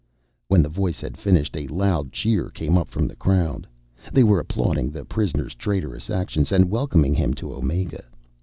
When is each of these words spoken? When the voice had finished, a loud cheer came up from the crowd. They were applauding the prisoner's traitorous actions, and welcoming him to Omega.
When 0.47 0.63
the 0.63 0.67
voice 0.67 0.99
had 0.99 1.15
finished, 1.15 1.55
a 1.55 1.67
loud 1.67 2.11
cheer 2.11 2.49
came 2.49 2.75
up 2.75 2.89
from 2.89 3.07
the 3.07 3.15
crowd. 3.15 3.67
They 4.11 4.23
were 4.23 4.39
applauding 4.39 4.89
the 4.89 5.05
prisoner's 5.05 5.53
traitorous 5.53 6.09
actions, 6.09 6.51
and 6.51 6.71
welcoming 6.71 7.13
him 7.13 7.35
to 7.35 7.53
Omega. 7.53 8.05